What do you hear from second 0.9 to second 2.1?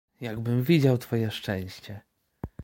twoje szczęście."